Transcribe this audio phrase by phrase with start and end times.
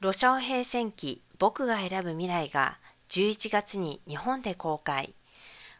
[0.00, 2.76] ロシアオ兵戦記僕が選ぶ未来が
[3.08, 5.14] 11月に日本で公開。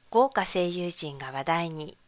[0.08, 1.98] 豪華声優陣が話題に。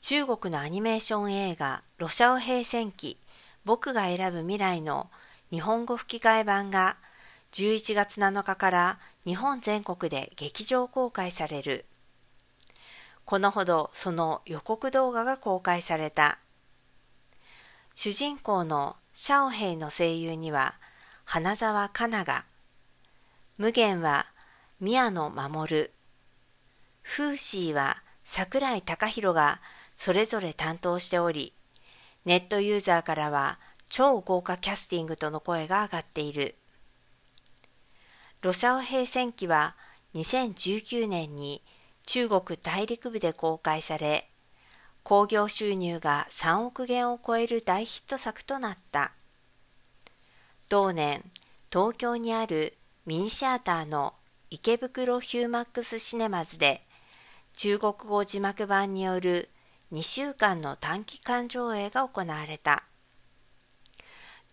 [0.00, 3.18] 中国のアニメーション映画ロシアオ兵戦記
[3.64, 5.08] 僕が選ぶ未来の
[5.50, 6.96] 日本語吹き替え版が
[7.52, 11.84] 11月7日から日本全国で劇場公開される。
[13.24, 16.40] このほどその予告動画が公開された。
[17.94, 20.76] 主人公のシャオヘイの声優には
[21.26, 22.46] 花沢香菜が、
[23.58, 24.24] 無限は
[24.80, 25.90] 宮野守、
[27.02, 29.60] フーシーは桜井貴弘が
[29.94, 31.52] それぞれ担当しており、
[32.24, 33.58] ネットユーザーからは
[33.90, 36.54] 超豪華キャスティングとの声が上がっている。
[38.40, 39.76] ロシアオ兵戦記は
[40.14, 41.60] 2019年に
[42.06, 44.29] 中国大陸部で公開され、
[45.10, 49.10] 興行収入が3億元を超える大ヒット作となった。
[50.68, 51.24] 同年、
[51.68, 52.74] 東京にある
[53.06, 54.14] ミニシアターの
[54.50, 56.82] 池袋ヒューマックスシネマズで
[57.56, 59.48] 中国語字幕版による
[59.90, 62.84] 2週間の短期間上映が行われた。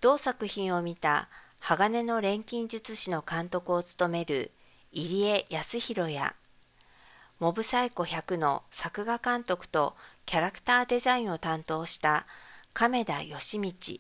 [0.02, 4.50] 同作品を見た鋼の錬金術師の監督を務める
[4.92, 6.34] 入江康弘や
[7.40, 12.26] モブサイコ100の作画監督とキャラクターデザインを担当した
[12.74, 14.00] 亀田義道、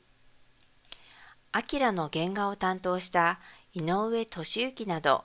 [1.52, 3.40] アキラの原画を担当した
[3.74, 5.24] 井上俊之など、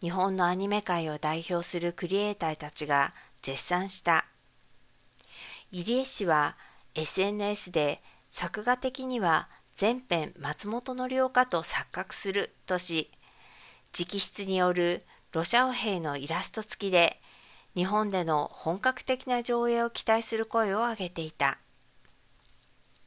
[0.00, 4.24] 日本のアニメ界を代表するクリエイターたちが絶賛した。
[5.70, 6.56] 入江氏は
[6.94, 8.00] SNS で
[8.30, 13.10] 作画的には全編松本の良かと錯覚するとし、
[13.92, 17.20] 直筆によるロシアオ兵のイラスト付きで
[17.74, 21.58] 日本での本格的な上映を期待する声を上げていた。